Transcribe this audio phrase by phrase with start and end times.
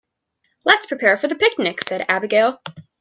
[0.65, 2.59] "Let's prepare for the picnic!", said Abigail.